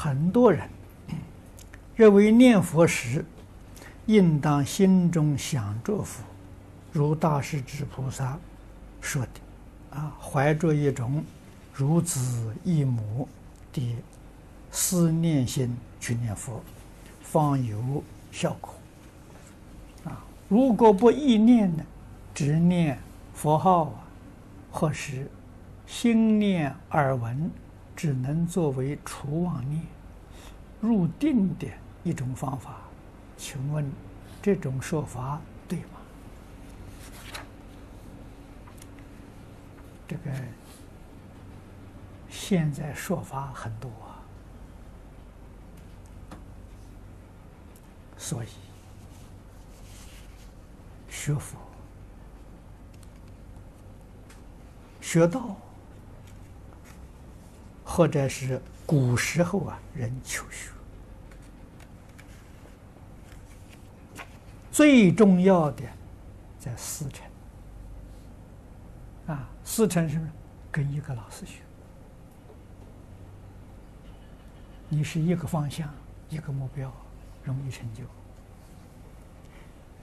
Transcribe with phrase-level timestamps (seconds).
[0.00, 0.70] 很多人
[1.96, 3.24] 认为念佛时，
[4.06, 6.22] 应当心中想着佛，
[6.92, 8.38] 如大势至菩萨
[9.00, 11.24] 说的，啊，怀着一种
[11.74, 13.28] 如子忆母
[13.72, 13.96] 的
[14.70, 16.62] 思念心去念佛，
[17.20, 18.72] 方有效果。
[20.04, 21.82] 啊，如果不意念呢，
[22.32, 22.96] 只念
[23.34, 24.06] 佛号啊，
[24.70, 25.28] 或是
[25.88, 27.50] 心念耳闻。
[27.98, 29.82] 只能作为除妄念、
[30.80, 31.66] 入定的
[32.04, 32.76] 一种方法，
[33.36, 33.90] 请问
[34.40, 35.98] 这种说法对吗？
[40.06, 40.30] 这个
[42.30, 44.22] 现在说法很多啊，
[48.16, 48.48] 所以
[51.08, 51.58] 学佛、
[55.00, 55.56] 学道。
[57.98, 60.70] 或者是古时候啊，人求学
[64.70, 65.82] 最重要的
[66.60, 67.26] 在师承
[69.26, 70.20] 啊，师承是
[70.70, 71.54] 跟一个老师学？
[74.88, 75.92] 你是一个方向，
[76.28, 76.92] 一个目标，
[77.42, 78.04] 容易成就。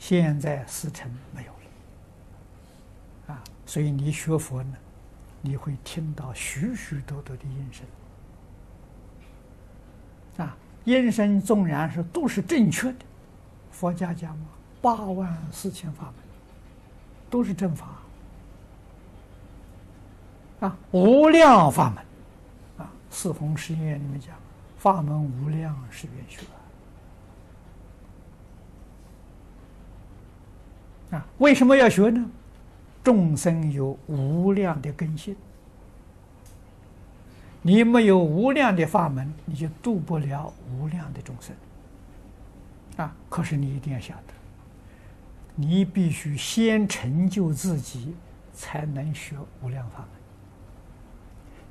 [0.00, 4.76] 现在师承没有了啊，所以你学佛呢？
[5.46, 7.86] 你会听到许许多多的音声，
[10.46, 12.98] 啊，音声纵然是都是正确的，
[13.70, 14.46] 佛家讲嘛，
[14.80, 16.14] 八万四千法门，
[17.28, 17.88] 都是正法，
[20.60, 22.02] 啊，无量法门，
[22.78, 24.34] 啊，四弘誓愿里面讲，
[24.78, 26.40] 法门无量誓愿学，
[31.14, 32.30] 啊，为什么要学呢？
[33.04, 35.36] 众生有无量的根性，
[37.62, 41.54] 你没有无量的法门，你就度不了无量的众生。
[42.96, 43.14] 啊！
[43.28, 44.32] 可是你一定要晓得，
[45.54, 48.14] 你必须先成就自己，
[48.54, 50.08] 才能学无量法门。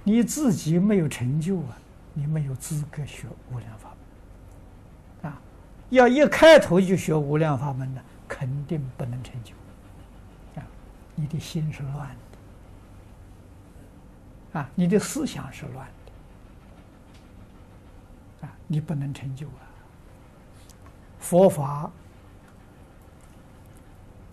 [0.03, 1.77] 你自己没有成就啊，
[2.13, 3.89] 你没有资格学无量法
[5.21, 5.31] 门。
[5.31, 5.41] 啊！
[5.89, 9.53] 要一开头就学无量法门呢，肯定不能成就。
[11.15, 12.09] 你的心是乱
[14.53, 15.87] 的，啊，你的思想是乱
[18.41, 19.61] 的，啊，你不能成就啊。
[21.19, 21.91] 佛法，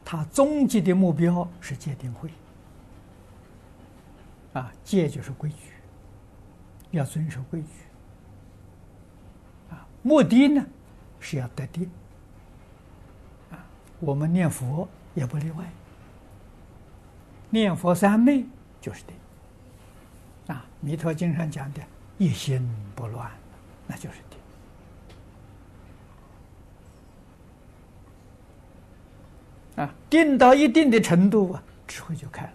[0.04, 2.30] 它终极的目标是戒定慧，
[4.54, 5.74] 啊，戒就是规矩，
[6.90, 7.68] 要遵守规矩，
[9.70, 10.66] 啊，目的呢
[11.20, 11.88] 是要得定，
[13.52, 13.64] 啊，
[14.00, 15.64] 我们念佛也不例外。
[17.50, 18.44] 念佛三昧
[18.80, 19.14] 就是定
[20.54, 21.82] 啊，《弥陀经》上讲的
[22.16, 23.30] “一心不乱”，
[23.86, 24.38] 那就是定
[29.84, 29.94] 啊。
[30.08, 32.52] 定到一定的程度啊，智慧就开了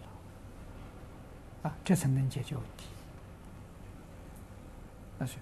[1.64, 2.86] 啊，这才能解决问题。
[5.18, 5.36] 但是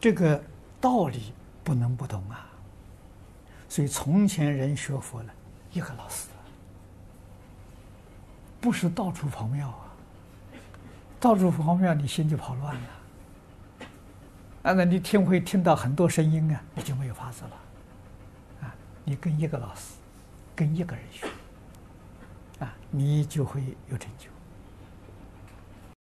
[0.00, 0.42] 这个
[0.80, 1.32] 道理
[1.62, 2.50] 不能不懂啊。
[3.68, 5.32] 所以从前人学佛呢，
[5.72, 6.28] 一个老师。
[8.64, 9.92] 不是到处跑庙啊，
[11.20, 12.80] 到处跑庙，你心就跑乱了。
[14.62, 17.50] 啊，那你听会听到很多声音啊，你就没有法子了。
[18.62, 19.96] 啊，你跟一个老师，
[20.56, 21.26] 跟一个人学，
[22.58, 24.30] 啊，你就会有成就。